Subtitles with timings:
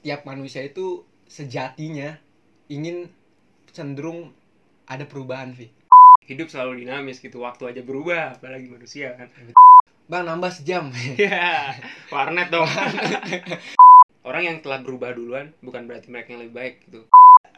[0.00, 2.16] setiap manusia itu sejatinya
[2.72, 3.12] ingin
[3.68, 4.32] cenderung
[4.88, 5.68] ada perubahan Vi
[6.24, 9.28] hidup selalu dinamis gitu waktu aja berubah apalagi manusia kan.
[10.08, 10.88] Bang nambah sejam.
[11.20, 11.76] Ya
[12.08, 12.64] warnet dong.
[14.28, 17.04] Orang yang telah berubah duluan bukan berarti mereka yang lebih baik gitu.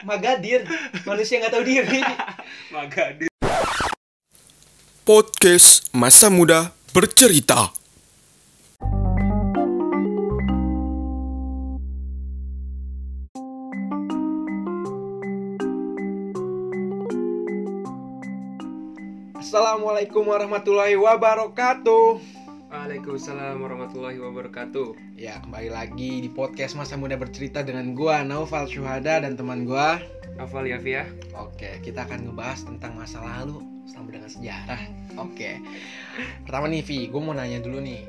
[0.02, 0.66] Magadir.
[1.06, 2.02] Manusia nggak tahu diri.
[2.74, 3.30] Maka di
[5.06, 7.81] Podcast Masa Muda Bercerita
[19.52, 22.16] Assalamualaikum warahmatullahi wabarakatuh
[22.72, 29.20] Waalaikumsalam warahmatullahi wabarakatuh Ya kembali lagi di podcast Masa Muda Bercerita dengan gua Naufal Syuhada
[29.20, 30.00] dan teman gua
[30.40, 31.04] Novel Yafia
[31.36, 33.60] Oke, kita akan ngebahas tentang masa lalu
[33.92, 34.80] sama dengan sejarah.
[35.20, 35.60] Oke.
[36.48, 38.08] Pertama nih, Vi, gue mau nanya dulu nih.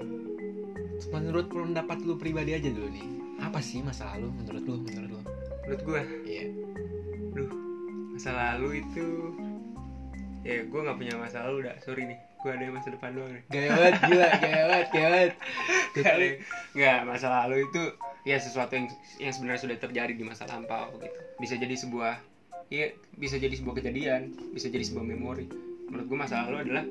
[1.11, 3.03] Menurut pendapat lu pribadi aja dulu nih.
[3.43, 4.75] Apa sih masa lalu menurut lu?
[4.87, 5.19] Menurut lu?
[5.67, 6.45] menurut gue Iya.
[7.35, 7.51] Duh,
[8.15, 9.35] masa lalu itu
[10.43, 13.43] ya gue nggak punya masa lalu dah sorry nih gue ada masa depan doang nih
[13.47, 15.33] Gaya banget, gila, gaya banget, gaya banget.
[16.05, 16.27] kali
[16.73, 17.81] nggak masa lalu itu
[18.23, 22.19] ya sesuatu yang yang sebenarnya sudah terjadi di masa lampau gitu bisa jadi sebuah
[22.67, 25.47] ya bisa jadi sebuah kejadian bisa jadi sebuah memori
[25.85, 26.83] menurut gue masa lalu adalah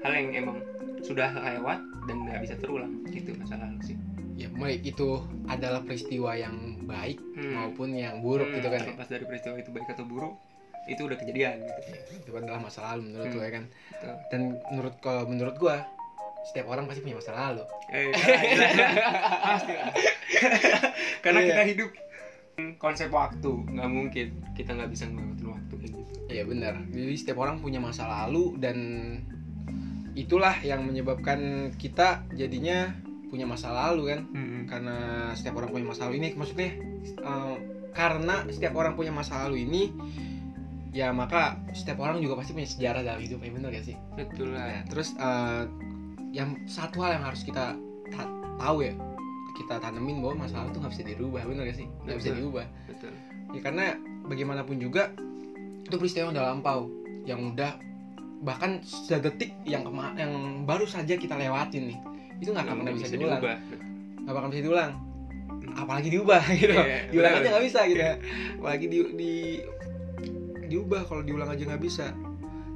[0.00, 0.58] hal yang emang
[1.00, 3.98] sudah lewat dan nggak bisa terulang gitu masa lalu sih
[4.32, 7.52] Ya, baik itu adalah peristiwa yang baik Hmm.
[7.52, 8.78] maupun yang buruk Hmm, gitu kan.
[8.78, 8.84] ya.
[8.88, 10.32] terlepas dari peristiwa itu baik atau buruk
[10.86, 13.34] itu udah kejadian gitu Ya, itu adalah masa lalu menurut Hmm.
[13.34, 13.64] lu ya kan.
[13.68, 14.14] Betul.
[14.28, 15.76] Dan menurut kalau menurut gua
[16.42, 17.62] setiap orang pasti punya masa lalu.
[17.90, 18.68] Eh, salah, gila.
[19.44, 19.92] pasti lah.
[21.20, 21.48] karena Iya.
[21.50, 21.90] kita hidup
[22.76, 26.74] konsep waktu nggak mungkin kita nggak bisa ngelewatin waktu kayak gitu Iya benar.
[26.86, 28.76] Jadi setiap orang punya masa lalu dan
[30.12, 31.40] itulah yang menyebabkan
[31.74, 32.92] kita jadinya
[33.26, 34.20] punya masa lalu kan.
[34.64, 34.96] Karena
[35.32, 36.70] setiap orang punya masa lalu ini maksudnya
[37.02, 37.56] eh,
[37.90, 39.82] karena setiap orang punya masa lalu ini
[40.90, 43.96] ya maka setiap orang juga pasti punya sejarah dalam hidup ya benar gak sih?
[44.18, 44.82] betul lah.
[44.90, 45.62] Terus eh,
[46.30, 47.74] yang satu hal yang harus kita
[48.10, 48.94] ta- tahu ya
[49.58, 51.86] kita tanemin bahwa masa lalu tuh nggak bisa dirubah benar gak sih?
[52.06, 52.66] Nggak bisa diubah.
[52.90, 53.12] Betul.
[53.50, 53.84] Ya karena
[54.26, 55.10] bagaimanapun juga
[55.82, 56.80] itu peristiwa yang udah lampau
[57.26, 57.72] yang udah
[58.40, 61.98] bahkan sedetik yang kema yang baru saja kita lewatin nih
[62.40, 63.40] itu nggak akan pernah bisa, diulang.
[63.42, 63.56] diubah.
[64.24, 64.92] Nggak bakal bisa diulang.
[65.76, 66.72] Apalagi diubah gitu.
[66.72, 68.00] Iya, diulang aja nggak bisa gitu.
[68.00, 68.14] Ya
[68.58, 69.32] apalagi di, di
[70.70, 72.14] diubah kalau diulang aja nggak bisa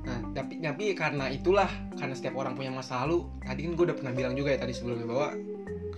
[0.04, 3.96] nah tapi tapi karena itulah karena setiap orang punya masa lalu tadi kan gue udah
[3.96, 5.28] pernah bilang juga ya tadi sebelumnya bahwa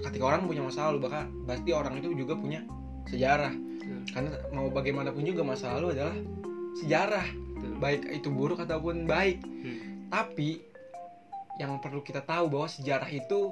[0.07, 2.63] ketika orang punya masa lalu bahkan pasti orang itu juga punya
[3.11, 4.03] sejarah Betul.
[4.15, 6.15] karena mau bagaimanapun juga masa lalu adalah
[6.79, 7.73] sejarah Betul.
[7.83, 10.07] baik itu buruk ataupun baik Hmm.
[10.15, 10.63] tapi
[11.59, 13.51] yang perlu kita tahu bahwa sejarah itu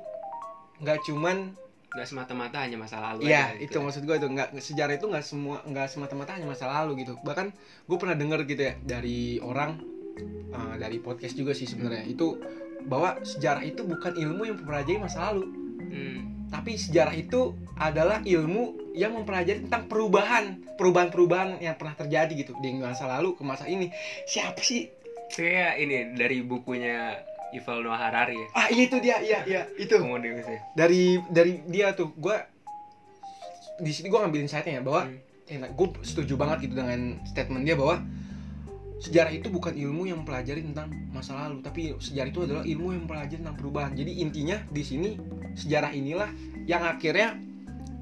[0.78, 1.56] nggak cuman
[1.94, 3.78] nggak semata-mata hanya masa lalu Iya, aja itu gitu.
[3.80, 7.14] maksud gue itu nggak sejarah itu nggak semua nggak semata-mata hanya masa lalu gitu.
[7.22, 7.46] Bahkan
[7.86, 9.78] gue pernah denger gitu ya dari orang
[10.50, 12.34] uh, dari podcast juga sih sebenarnya itu
[12.84, 15.46] bahwa sejarah itu bukan ilmu yang mempelajari masa lalu,
[15.84, 16.50] Hmm.
[16.50, 22.74] tapi sejarah itu adalah ilmu yang mempelajari tentang perubahan perubahan-perubahan yang pernah terjadi gitu di
[22.74, 23.88] masa lalu ke masa ini.
[24.26, 24.90] Siapa sih?
[25.24, 27.16] kayak ini dari bukunya
[27.54, 28.34] Yuval Noah Harari.
[28.34, 29.94] Ya Ah iya itu dia, iya iya itu.
[30.74, 32.36] Dari dari dia tuh gue
[33.78, 35.02] di sini gue ngambilin insight-nya ya bahwa
[35.44, 35.60] Hmm.
[35.76, 38.00] gue setuju banget gitu dengan statement dia bahwa
[38.96, 43.04] sejarah itu bukan ilmu yang mempelajari tentang masa lalu tapi sejarah itu adalah ilmu yang
[43.04, 43.92] mempelajari tentang perubahan.
[43.92, 45.10] Jadi intinya di sini
[45.52, 46.30] sejarah inilah
[46.64, 47.36] yang akhirnya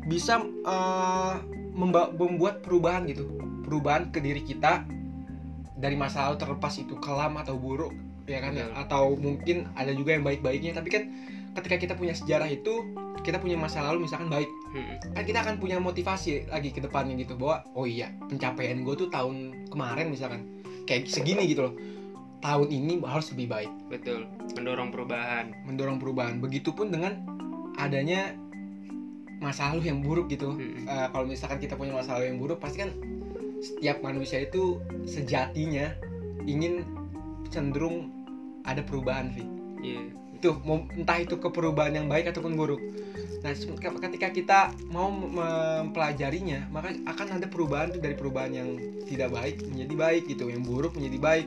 [0.07, 1.35] bisa eh,
[1.75, 3.27] memba- membuat perubahan gitu.
[3.67, 4.87] Perubahan ke diri kita
[5.75, 7.91] dari masa lalu terlepas itu kelam atau buruk
[8.27, 8.53] ya kan?
[8.55, 11.03] Ya atau mungkin ada juga yang baik-baiknya tapi kan
[11.59, 12.83] ketika kita punya sejarah itu
[13.23, 14.97] kita punya masa lalu misalkan baik Hmm.
[15.13, 19.13] kan kita akan punya motivasi lagi ke depannya gitu bahwa oh iya pencapaian gue tuh
[19.13, 20.49] tahun kemarin misalkan
[20.89, 21.75] kayak segini gitu loh.
[22.43, 23.71] Tahun ini harus lebih baik.
[23.87, 24.27] Betul.
[24.59, 25.55] Mendorong perubahan.
[25.63, 26.43] Mendorong perubahan.
[26.43, 27.23] Begitupun dengan
[27.79, 28.35] adanya
[29.39, 30.51] masa lalu yang buruk gitu.
[30.51, 30.89] Hmm.
[30.89, 32.91] Eh, kalau misalkan kita punya masa lalu yang buruk pasti kan
[33.63, 35.95] setiap manusia itu sejatinya
[36.49, 36.83] ingin
[37.51, 38.11] cenderung
[38.63, 39.45] ada perubahan Vi
[39.83, 40.03] Iya.
[40.39, 42.83] itu mau- entah itu ke perubahan yang baik ataupun buruk.
[43.43, 43.51] Nah,
[44.07, 48.69] ketika kita mau mempelajarinya, maka akan ada perubahan tuh dari perubahan yang
[49.03, 51.47] tidak baik menjadi baik gitu, yang buruk menjadi baik.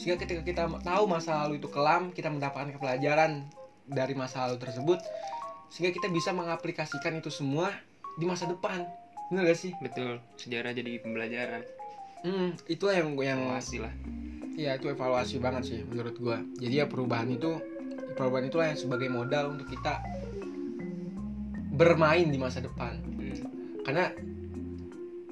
[0.00, 3.44] Sehingga ketika kita tahu masa lalu itu kelam, kita mendapatkan pelajaran
[3.84, 5.04] dari masa lalu tersebut,
[5.68, 7.68] sehingga kita bisa mengaplikasikan itu semua
[8.16, 8.88] di masa depan.
[9.28, 9.72] Bener gak sih?
[9.80, 11.64] betul sejarah jadi pembelajaran
[12.24, 13.92] Hmm, itulah yang yang evaluasi lah
[14.54, 16.38] Iya itu evaluasi banget sih menurut gua.
[16.62, 17.58] Jadi ya perubahan itu
[18.14, 19.98] perubahan itulah yang sebagai modal untuk kita
[21.74, 22.94] bermain di masa depan.
[23.02, 23.82] Hmm.
[23.82, 24.14] Karena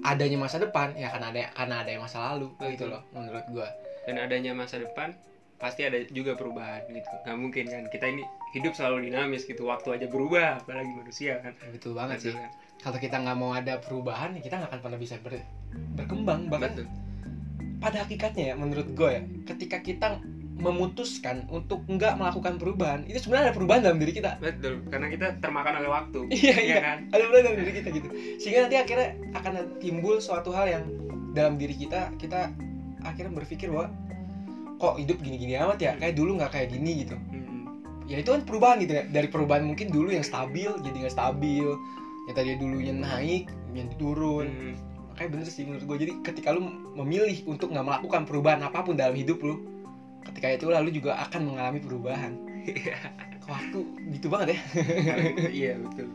[0.02, 2.98] adanya masa depan ya karena ada karena ada yang masa lalu gitu Betul.
[2.98, 3.69] loh menurut gua
[4.02, 5.14] dan adanya masa depan
[5.62, 9.94] pasti ada juga perubahan gitu nggak mungkin kan kita ini hidup selalu dinamis gitu waktu
[9.94, 12.50] aja berubah apalagi manusia kan betul banget sih Betul kan?
[12.82, 15.46] kalau kita nggak mau ada perubahan ya kita nggak akan pernah bisa ber-
[15.94, 16.86] berkembang bahkan Betul.
[17.82, 20.23] Pada hakikatnya ya menurut gue ya ketika kita
[20.62, 24.38] memutuskan untuk nggak melakukan perubahan itu sebenarnya ada perubahan dalam diri kita.
[24.38, 26.76] Betul karena kita termakan oleh waktu Iya, iya.
[26.79, 26.99] kan?
[27.11, 28.08] Ada perubahan dalam diri kita gitu.
[28.38, 29.52] Sehingga nanti akhirnya akan
[29.82, 30.84] timbul suatu hal yang
[31.34, 32.55] dalam diri kita kita
[33.02, 33.90] akhirnya berpikir bahwa
[34.79, 35.93] kok hidup gini-gini amat ya?
[35.99, 37.19] Kayak dulu nggak kayak gini gitu.
[37.19, 37.61] Mm-mm.
[38.06, 39.05] ya itu kan perubahan gitu ya.
[39.11, 41.67] Dari perubahan mungkin dulu yang stabil jadi nggak stabil.
[42.31, 44.46] Yang tadi dulunya naik yang turun.
[44.46, 44.91] Mm.
[45.22, 46.66] Makanya bener sih menurut gue jadi ketika lu
[46.98, 49.62] memilih untuk nggak melakukan perubahan apa pun dalam hidup lu
[50.26, 52.34] ketika itu lalu juga akan mengalami perubahan.
[52.62, 52.98] Iya.
[53.42, 53.78] waktu
[54.19, 54.58] gitu banget ya.
[55.62, 56.10] Iya betul.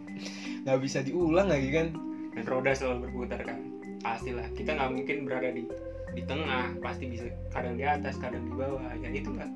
[0.63, 1.87] Nggak bisa diulang lagi kan.
[2.35, 3.59] Dan roda selalu berputar kan.
[4.03, 5.63] Pastilah kita nggak mungkin berada di
[6.11, 6.75] di tengah.
[6.83, 8.91] Pasti bisa kadang di atas kadang di bawah.
[8.99, 9.47] Ya itulah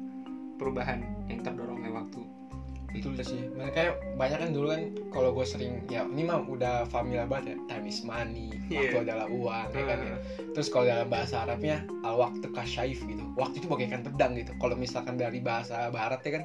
[0.59, 2.19] perubahan yang terdorong oleh waktu
[2.91, 3.41] betul sih.
[3.55, 7.75] Makanya banyak kan dulu kan kalau gue sering ya ini mah udah familiar banget ya
[7.75, 9.03] time is money waktu Iya.
[9.03, 10.11] adalah uang ya kan ya.
[10.11, 10.19] Ah,
[10.51, 13.23] terus kalau dalam bahasa Arabnya al waktu kasyaif gitu.
[13.33, 14.51] Waktu itu bagaikan pedang gitu.
[14.55, 16.43] Kalau misalkan dari bahasa barat ya kan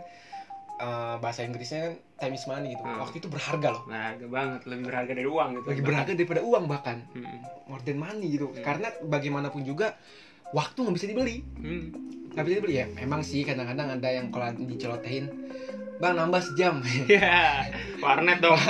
[0.77, 2.83] eh, bahasa Inggrisnya kan time is money gitu.
[2.83, 3.01] Hmm.
[3.01, 3.83] waktu itu berharga loh.
[3.85, 5.67] Berharga banget lebih berharga dari uang gitu.
[5.67, 6.99] Lebih berharga daripada uang bahkan.
[7.13, 7.41] Mm-mm.
[7.67, 8.47] more than money gitu.
[8.47, 8.63] Hmm.
[8.63, 9.99] karena bagaimanapun juga
[10.55, 11.37] waktu nggak bisa dibeli.
[11.59, 11.85] Mm.
[12.31, 12.75] nggak bisa dibeli.
[12.77, 15.27] Ya emang sih kadang-kadang ada yang kalau dicelotehin
[15.97, 16.81] bang nambah sejam.
[17.09, 17.65] Ya
[18.01, 18.57] warnet dong.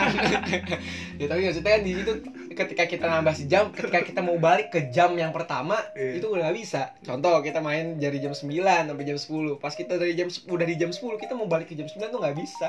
[1.17, 2.13] Ya tapi maksudnya kan di situ
[2.53, 6.21] ketika kita nambah sejam ketika kita mau balik ke jam yang pertama Iya.
[6.21, 6.93] itu udah nggak bisa.
[7.01, 8.53] Contoh kita main dari jam 9
[8.85, 11.75] sampai jam 10 pas kita dari jam udah di jam 10 kita mau balik ke
[11.75, 12.69] jam 9 tuh nggak bisa.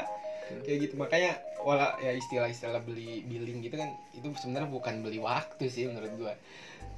[0.64, 0.96] Kayak gitu.
[0.96, 6.16] Makanya wala ya istilah-istilah beli billing gitu kan itu sebenarnya bukan beli waktu sih menurut
[6.16, 6.34] gua.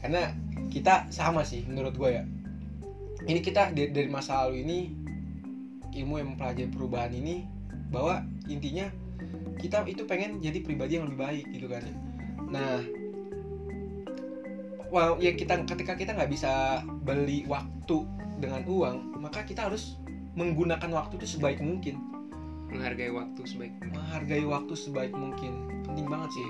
[0.06, 0.30] Karena
[0.70, 2.24] kita sama sih menurut gua ya.
[3.26, 4.78] Ini kita dari masa lalu ini
[5.94, 7.46] ilmu yang mempelajari perubahan ini
[7.90, 8.90] bahwa intinya
[9.60, 11.84] kita itu pengen jadi pribadi yang lebih baik gitu kan.
[12.50, 12.80] Nah
[14.90, 18.06] well, ya kita ketika kita nggak bisa beli waktu
[18.40, 20.00] dengan uang maka kita harus
[20.38, 22.00] menggunakan waktu itu sebaik mungkin.
[22.70, 25.84] Menghargai waktu sebaik menghargai waktu sebaik mungkin.
[25.84, 26.50] Penting banget sih.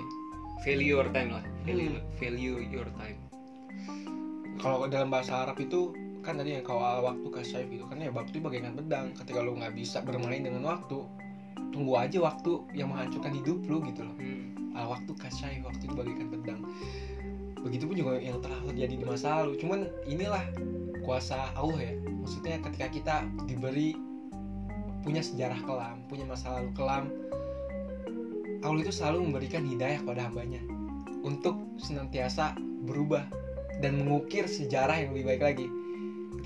[0.68, 1.44] Value your time lah.
[1.64, 2.04] Value, Hmm.
[2.20, 3.16] value your time.
[4.60, 5.96] Kalau dalam bahasa Arab itu
[6.30, 7.86] kan tadi ya kalau al waktu kasyaf gitu.
[7.90, 9.06] Kan ya waktu itu bagaikan pedang.
[9.18, 11.02] Ketika lu nggak bisa bermain dengan waktu
[11.74, 14.16] tunggu aja waktu yang menghancurkan hidup lu gitu loh.
[14.18, 14.78] Hmm.
[14.78, 16.62] al waktu kasyaf waktu itu bagaikan pedang.
[17.60, 19.58] Begitupun juga yang telah terjadi di masa lalu.
[19.58, 20.46] Cuman inilah
[21.02, 21.94] kuasa Allah ya.
[21.98, 23.16] Maksudnya ketika kita
[23.50, 23.98] diberi
[25.04, 27.08] punya sejarah kelam punya masa lalu kelam
[28.60, 30.60] Allah itu selalu memberikan hidayah kepada hambanya
[31.24, 33.24] untuk senantiasa berubah
[33.80, 35.68] dan mengukir sejarah yang lebih baik lagi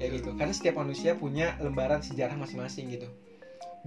[0.03, 0.29] kayak gitu.
[0.35, 3.07] Karena setiap manusia punya lembaran sejarah masing-masing gitu.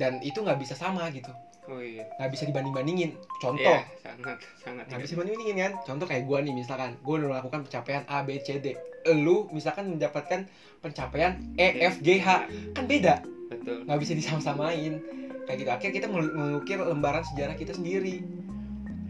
[0.01, 1.29] Dan itu nggak bisa sama gitu.
[1.69, 2.09] Oh iya.
[2.17, 3.11] Nggak bisa dibanding bandingin
[3.43, 3.77] contoh.
[3.77, 5.73] Iya, sangat sangat nggak bisa bandingin kan?
[5.85, 6.97] Contoh kayak gue nih misalkan.
[7.05, 8.73] Gue udah melakukan pencapaian A B C D.
[9.13, 10.49] Lu misalkan mendapatkan
[10.81, 12.49] pencapaian E F G H.
[12.73, 13.21] Kan beda.
[13.53, 13.85] Betul.
[13.85, 15.05] Nggak bisa disama-samain.
[15.45, 15.71] Kayak gitu.
[15.71, 18.25] Akhirnya kita mengukir lembaran sejarah kita sendiri.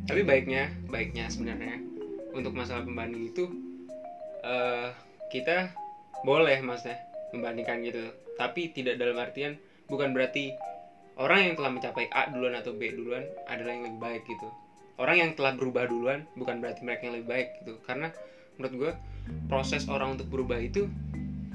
[0.07, 1.83] Tapi baiknya baiknya sebenarnya
[2.31, 3.51] untuk masalah pembanding itu
[4.47, 4.95] eh
[5.35, 5.75] kita
[6.23, 7.03] boleh maksudnya
[7.39, 8.13] membandingkan gitu.
[8.37, 10.53] Tapi tidak dalam artian bukan berarti
[11.17, 14.49] orang yang telah mencapai A duluan atau B duluan adalah yang lebih baik gitu.
[14.97, 17.75] Orang yang telah berubah duluan bukan berarti mereka yang lebih baik gitu.
[17.85, 18.09] Karena
[18.57, 18.93] menurut gue
[19.49, 20.89] proses orang untuk berubah itu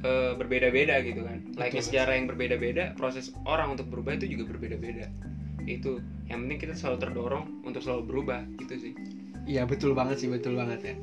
[0.06, 1.40] eh, berbeda-beda gitu kan.
[1.58, 5.10] Layaknya sejarah yang berbeda-beda proses orang untuk berubah itu juga berbeda-beda.
[5.66, 8.94] Itu yang penting kita selalu terdorong untuk selalu berubah gitu sih.
[9.50, 10.96] Iya betul banget sih betul banget ya.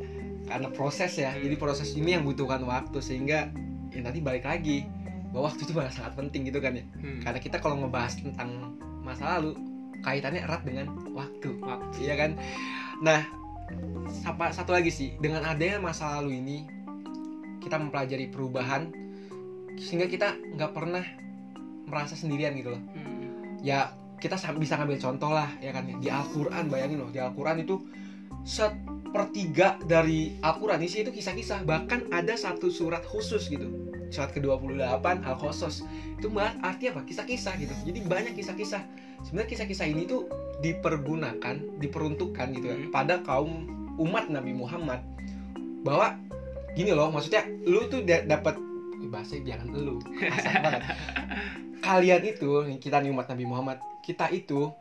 [0.48, 3.50] Karena proses ya jadi proses ini yang butuhkan waktu sehingga
[3.92, 4.84] ya nanti balik lagi.
[5.28, 6.84] Bahwa waktu itu malah sangat penting gitu kan ya.
[6.98, 7.20] Hmm.
[7.20, 8.72] karena kita kalau ngebahas tentang
[9.04, 9.56] masa lalu
[10.00, 11.58] kaitannya erat dengan waktu.
[11.60, 11.96] Waktu.
[12.04, 12.38] iya kan?
[13.04, 13.20] Nah
[14.24, 15.14] apa satu lagi sih.
[15.20, 16.56] Dengan adanya masa lalu ini
[17.60, 18.88] kita mempelajari perubahan
[19.78, 21.04] sehingga kita nggak pernah
[21.88, 22.82] merasa sendirian gitu loh.
[22.96, 23.06] Hmm.
[23.64, 25.86] ya kita bisa ngambil contoh lah ya kan?
[25.86, 27.10] Di Al-Quran bayangin loh.
[27.12, 27.84] Di Al-Quran itu
[28.42, 31.62] sepertiga dari Al-Quran isi itu kisah-kisah.
[31.62, 33.77] Bahkan ada satu surat khusus gitu
[34.08, 35.84] surat ke-28 Al-Qasas
[36.16, 37.04] itu malah arti apa?
[37.04, 37.74] Kisah-kisah gitu.
[37.84, 38.82] Jadi banyak kisah-kisah.
[39.22, 40.26] Sebenarnya kisah-kisah ini tuh
[40.58, 42.90] dipergunakan diperuntukkan gitu ya Hmm.
[42.90, 45.02] pada kaum umat Nabi Muhammad.
[45.82, 46.16] Bahwa
[46.72, 48.56] gini loh maksudnya lu tuh da- dapat
[49.08, 50.02] bahasa jangan lu
[50.64, 50.82] banget.
[51.78, 54.72] Kalian itu kita nih umat Nabi Muhammad kita itu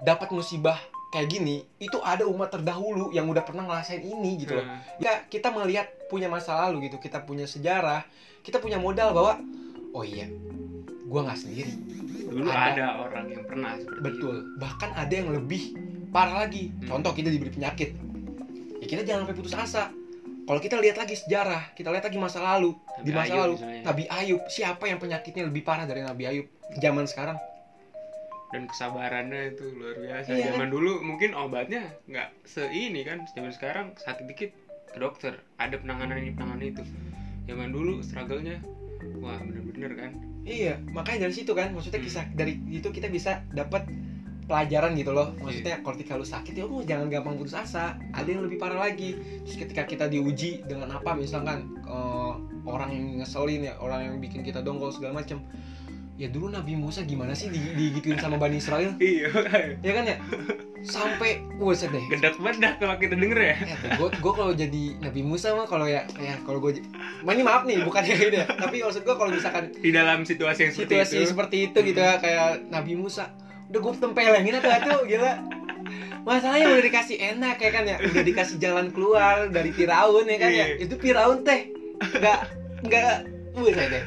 [0.00, 0.80] dapat musibah
[1.10, 4.66] kayak gini itu ada umat terdahulu yang udah pernah ngerasain ini gitu loh.
[5.02, 8.06] Ya kita melihat punya masa lalu gitu kita punya sejarah
[8.46, 9.42] kita punya modal bahwa
[9.92, 10.30] oh iya
[11.10, 11.74] gua nggak sendiri.
[12.30, 12.78] Dulu Ada.
[12.78, 12.86] ada.
[13.02, 14.34] orang yang pernah seperti betul.
[14.62, 15.74] Bahkan ada yang lebih
[16.14, 16.70] parah lagi.
[16.70, 16.98] Hmm.
[16.98, 17.90] contoh kita diberi penyakit.
[18.78, 19.90] Ya kita jangan sampai putus asa.
[20.46, 23.54] Kalau kita lihat lagi sejarah kita lihat lagi masa lalu Nabi di masa Ayub lalu
[23.58, 23.82] misalnya.
[23.82, 26.46] Nabi Ayub siapa yang penyakitnya lebih parah dari Nabi Ayub?
[26.78, 27.38] Zaman sekarang
[28.50, 33.86] dan kesabarannya itu luar biasa Iya, zaman dulu mungkin obatnya nggak seini kan zaman sekarang
[33.94, 34.50] sakit dikit
[34.90, 36.82] ke dokter ada penanganan ini penanganan itu
[37.46, 38.58] zaman dulu struggle-nya
[39.22, 42.08] wah bener-bener kan Iya, makanya dari situ kan, maksudnya Hmm.
[42.08, 43.84] kisah dari itu kita bisa dapat
[44.48, 45.36] pelajaran gitu loh.
[45.36, 48.00] Maksudnya kalau ketika lu sakit ya lu jangan gampang putus asa.
[48.16, 49.20] Ada yang lebih parah lagi.
[49.44, 52.32] Terus ketika kita diuji dengan apa misalkan eh,
[52.64, 55.44] orang yang ngeselin ya, orang yang bikin kita dongkol segala macam.
[56.20, 58.92] Ya dulu Nabi Musa gimana sih di- digituin sama Bani Israel?
[59.00, 59.32] iya
[59.80, 60.16] Ya kan ya?
[60.80, 62.04] Sampai buset deh.
[62.06, 63.56] gedak bedak kalau kita denger ya
[63.94, 66.76] gue gue kalau jadi Nabi Musa mah kalau ya ya kalau gue
[67.22, 70.60] ini maaf nih bukan kayak gitu ya tapi maksud gue kalau misalkan di dalam situasi
[70.62, 73.28] yang seperti situasi itu seperti itu gitu ya kayak Nabi Musa
[73.68, 75.32] udah gue tempelengin atau itu gila
[76.22, 80.50] masalahnya udah dikasih enak ya kan ya udah dikasih jalan keluar dari Firaun ya kan
[80.50, 80.66] ya Iya.
[80.80, 82.40] itu Firaun teh nggak
[82.82, 83.14] nggak
[83.50, 84.04] Wih, saya deh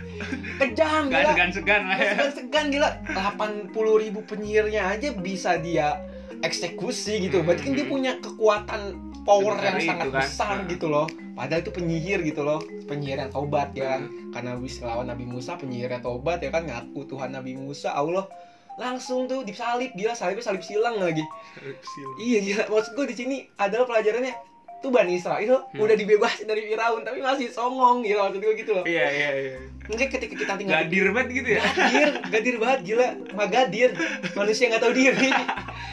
[0.57, 1.29] kejam gila.
[1.29, 2.11] segan-segan lah ya.
[2.15, 2.89] Segan segan gila.
[3.07, 5.99] 80 ribu penyihirnya aja bisa dia
[6.39, 7.41] eksekusi gitu.
[7.41, 7.91] Berarti kan dia Hmm.
[7.91, 8.81] punya kekuatan
[9.23, 10.15] power yang sangat kan.
[10.17, 10.69] besar Hmm.
[10.69, 11.05] gitu loh.
[11.33, 12.59] Padahal itu penyihir gitu loh.
[12.85, 13.95] Penyihir yang tobat ya.
[13.95, 14.31] Kan Hmm.
[14.31, 16.63] karena habis lawan Nabi Musa penyihirnya tobat ya kan.
[16.63, 18.27] Ngaku Tuhan Nabi Musa Allah.
[18.73, 20.13] Langsung tuh disalib gila.
[20.13, 21.21] Salibnya salib silang lagi.
[22.17, 22.63] Iya gila.
[22.69, 24.33] Maksud gue di sini adalah pelajarannya
[24.83, 25.63] tuh Bani Israel.
[25.71, 25.79] Hmm.
[25.79, 28.83] udah dibebasin dari Firaun tapi masih songong gitu maksud gue gitu loh.
[28.83, 29.57] Iya iya iya.
[29.83, 31.61] Mungkin ketika kita tinggal gadir banget gitu ya?
[31.63, 33.07] Gadir gadir banget gila.
[33.31, 33.89] Magadir
[34.33, 35.29] manusia nggak tahu diri.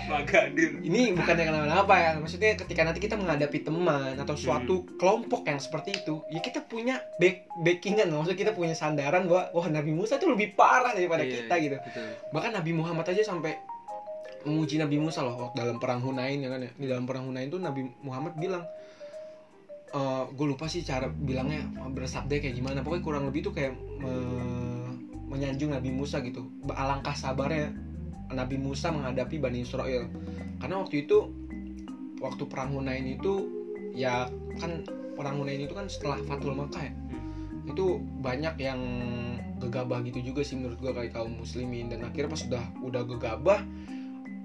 [0.06, 0.70] Wah, gadir.
[0.80, 5.58] Ini bukan yang kenapa-napa ya maksudnya ketika nanti kita menghadapi teman atau suatu kelompok yang
[5.58, 10.18] seperti itu ya kita punya back backingan maksudnya kita punya sandaran bahwa wah Nabi Musa
[10.18, 11.76] itu lebih parah daripada Iya, kita gitu.
[11.78, 12.10] betul.
[12.30, 13.54] bahkan Nabi Muhammad aja sampai
[14.40, 16.70] menguji Nabi Musa loh waktu dalam perang Hunain ya kan ya?
[16.72, 18.64] Di dalam perang Hunain tuh Nabi Muhammad bilang
[20.30, 22.86] gue lupa sih cara bilangnya bersabda kayak gimana.
[22.86, 24.94] Pokoknya kurang lebih tuh kayak me-
[25.30, 26.50] menyanjung Nabi Musa gitu.
[26.70, 27.74] Alangkah sabarnya
[28.30, 30.06] Nabi Musa menghadapi Bani Israel.
[30.62, 31.30] Karena waktu itu
[32.22, 33.48] waktu perang Hunain itu
[33.94, 34.30] ya
[34.62, 34.86] kan
[35.18, 36.94] perang Hunain itu kan setelah Fatul Makkah ya.
[37.66, 38.80] Itu banyak yang
[39.58, 41.90] gegabah gitu juga sih menurut gua kayak kaum muslimin.
[41.90, 43.60] Dan akhirnya pas sudah udah gegabah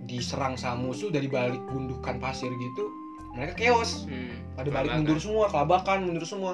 [0.05, 3.04] diserang sama musuh dari balik gundukan pasir gitu
[3.35, 4.07] mereka chaos.
[4.07, 6.53] Hmm, pada balik mundur semua kelabakan mundur semua.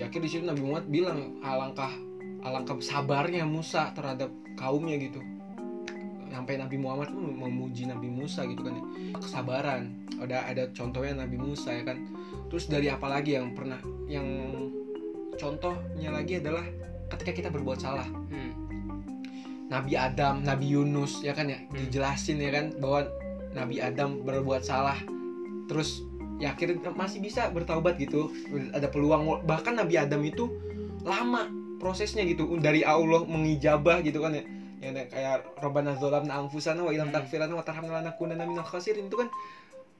[0.00, 1.92] Ya akhirnya di situ Nabi Muhammad bilang alangkah
[2.40, 5.20] alangkah sabarnya Musa terhadap kaumnya gitu.
[6.30, 8.84] Sampai Nabi Muhammad tuh memuji Nabi Musa gitu kan ya.
[9.20, 9.82] kesabaran.
[10.20, 12.00] Ada ada contohnya Nabi Musa ya kan.
[12.48, 13.76] Terus dari apa lagi yang pernah
[14.08, 14.24] yang
[15.36, 16.64] contohnya lagi adalah
[17.12, 18.06] ketika kita berbuat salah.
[18.08, 18.52] Hmm,
[19.68, 21.76] Nabi Adam, Nabi Yunus ya kan ya Hmm.
[21.76, 23.06] dijelasin ya kan bahwa
[23.52, 24.98] Nabi Adam berbuat salah
[25.70, 26.02] terus
[26.42, 28.34] ya akhirnya masih bisa bertaubat gitu.
[28.74, 30.50] Ada peluang bahkan Nabi Adam itu
[31.06, 31.46] lama
[31.78, 32.58] prosesnya gitu.
[32.58, 34.42] Dari Allah mengijabah gitu kan ya.
[34.82, 39.06] Yang kayak Rabbana dzalamna anfusana wa illam taghfir lana wa tarhamna lanakunanna minal khasirin.
[39.06, 39.28] Itu kan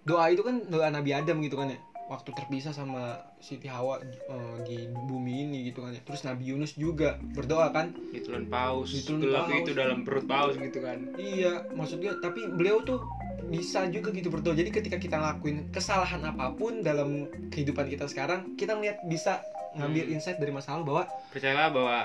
[0.03, 1.79] doa itu kan doa Nabi Adam gitu kan ya.
[2.11, 6.03] Waktu terpisah sama Siti Hawa eh, di bumi ini gitu kan ya.
[6.03, 7.95] Terus Nabi Yunus juga berdoa kan.
[8.11, 8.91] Ditelan paus.
[8.91, 9.63] Ditelan paus.
[9.63, 11.15] itu dalam perut paus gitu kan.
[11.15, 13.05] Iya, maksudnya tapi beliau tuh
[13.49, 14.53] bisa juga gitu berdoa.
[14.53, 20.05] Jadi ketika kita ngelakuin kesalahan apa pun dalam kehidupan kita sekarang, kita ngeliat bisa ngambil
[20.05, 20.15] Hmm.
[20.19, 21.99] insight dari masa lalu bahwa percayalah bahwa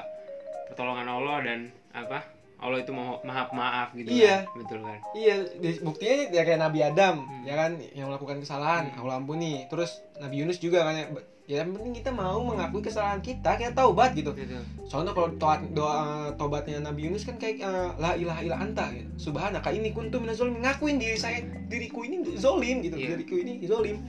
[0.69, 1.59] pertolongan Allah dan
[1.91, 2.21] apa
[2.55, 4.47] Allah itu mau maaf maaf gitu Iya.
[4.47, 4.57] kan?
[4.57, 5.35] betul kan iya
[5.79, 7.43] buktinya ya kayak Nabi Adam Hmm.
[7.43, 8.99] ya kan yang melakukan kesalahan, Hmm.
[9.01, 9.67] Allah ampuni.
[9.67, 11.05] Terus Nabi Yunus juga kan ya,
[11.45, 14.31] ya yang penting kita mau mengakui kesalahan kita, kita taubat gitu.
[14.31, 15.97] gitu Soalnya kalau doa, doa
[16.33, 19.09] tobatnya Nabi Yunus kan kayak eh, la ilaha illa anta gitu.
[19.21, 20.63] Subhanaka ini kuntu minaz zalimin.
[20.63, 22.95] Ngakuin diri saya diriku ini zolim gitu.
[22.95, 23.13] Iya.
[23.13, 23.99] Diriku ini zolim.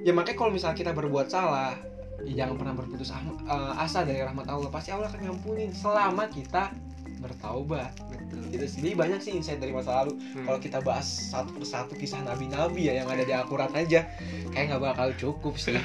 [0.00, 1.74] Ya makanya kalau misalnya kita berbuat salah,
[2.22, 4.70] ya jangan pernah berputus ah- eh, asa dari rahmat Allah.
[4.70, 6.70] Pasti Allah akan ngampunin selama kita
[7.18, 7.92] bertaubat.
[8.08, 8.78] betul Gitu sih.
[8.82, 10.16] Jadi banyak sih insight dari masa lalu.
[10.16, 10.46] Hmm.
[10.46, 14.06] Kalau kita bahas satu persatu kisah nabi-nabi ya yang ada di Al-Quran aja,
[14.54, 15.76] kayak nggak bakal cukup sih.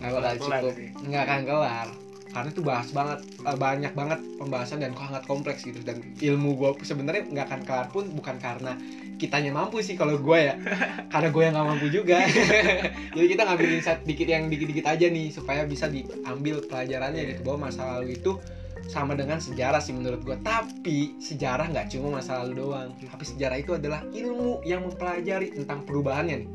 [0.00, 0.72] Nggak bakal cukup.
[1.02, 1.88] Nggak akan kelar.
[2.36, 3.18] Karena itu bahas banget,
[3.48, 5.80] eh, banyak banget pembahasan dan sangat kompleks gitu.
[5.80, 8.76] Dan ilmu gue sebenarnya nggak akan kelar pun bukan karena
[9.16, 10.60] kitanya mampu sih kalau gue ya,
[11.12, 12.20] karena gue yang nggak mampu juga.
[13.16, 17.72] Jadi kita ngambil insight dikit yang dikit-dikit aja nih supaya bisa diambil pelajarannya gitu bahwa
[17.72, 18.36] masa lalu itu
[18.86, 22.92] sama dengan sejarah sih menurut gue tapi sejarah nggak cuma masa lalu doang.
[22.92, 26.48] Tapi sejarah itu adalah ilmu yang mempelajari tentang perubahannya nih.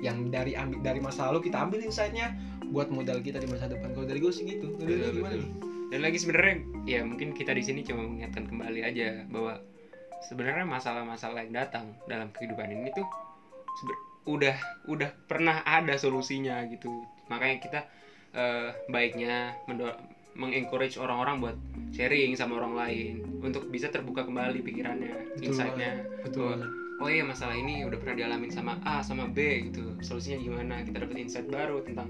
[0.00, 2.32] Yang dari ambil dari masa lalu kita ambil insightnya
[2.70, 3.92] buat modal kita di masa depan.
[3.92, 4.74] Kalau dari gue sih gitu.
[4.80, 5.42] Dari Betul, gimana betul.
[5.44, 5.50] nih?
[5.92, 6.56] Dan lagi sebenarnya
[6.88, 9.60] ya mungkin kita di sini cuma mengingatkan kembali aja bahwa
[10.24, 13.06] sebenarnya masalah-masalah yang datang dalam kehidupan ini tuh
[14.24, 14.56] udah
[14.88, 16.88] udah pernah ada solusinya gitu.
[17.28, 17.80] Makanya kita
[18.34, 19.94] eh, baiknya mendo-
[20.34, 21.56] mengencourage orang-orang buat
[21.90, 23.14] sharing sama orang lain.
[23.38, 26.00] Untuk bisa terbuka kembali pikirannya Betul insightnya.
[26.24, 26.66] betul Bahwa,
[27.00, 29.38] oh iya masalah ini udah pernah dialamin sama A sama B
[29.68, 29.94] gitu.
[30.00, 30.80] Solusinya gimana?
[30.80, 32.08] Kita dapat insight baru tentang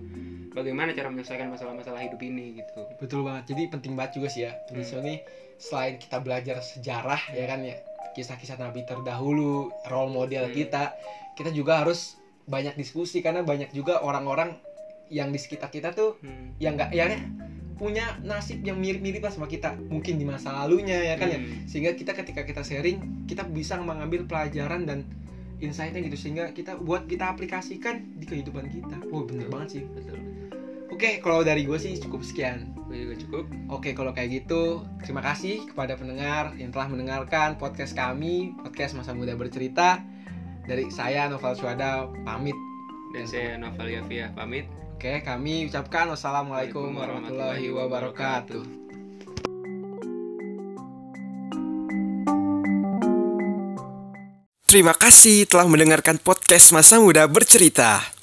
[0.51, 2.81] bagaimana cara menyelesaikan masalah-masalah hidup ini gitu.
[2.97, 3.51] Betul banget.
[3.51, 4.53] Jadi penting banget juga sih ya.
[4.55, 4.79] Hmm.
[4.79, 5.15] di sini
[5.55, 7.79] selain kita belajar sejarah ya kan ya
[8.13, 10.55] kisah-kisah nabi terdahulu role model Hmm.
[10.55, 10.95] kita
[11.35, 12.15] kita juga harus
[12.45, 14.55] banyak diskusi karena banyak juga orang-orang
[15.09, 16.55] yang di sekitar kita tuh Hmm.
[16.59, 17.07] yang nggak ya
[17.75, 19.75] punya nasib yang mirip-mirip lah sama kita.
[19.91, 21.39] Mungkin di masa lalunya ya kan ya.
[21.39, 21.67] Hmm.
[21.67, 25.07] sehingga kita ketika kita sharing kita bisa mengambil pelajaran dan
[25.59, 26.17] insightnya gitu.
[26.19, 28.97] Sehingga kita buat kita aplikasikan di kehidupan kita.
[29.11, 29.83] Wow bener banget sih.
[29.91, 30.19] Betul
[30.95, 32.71] oke kalau dari gue sih cukup sekian.
[32.85, 33.45] Gue juga cukup.
[33.73, 39.17] Oke, kalau kayak gitu, terima kasih kepada pendengar yang telah mendengarkan podcast kami, podcast Masa
[39.17, 40.05] Muda Bercerita.
[40.69, 42.55] Dari saya, Noval Suada, pamit.
[43.15, 44.67] dan saya Novel Yafia pamit
[45.05, 48.65] Oke, kami ucapkan wassalamualaikum warahmatullahi wabarakatuh.
[54.65, 58.14] Terima kasih telah mendengarkan podcast Masa Muda Bercerita.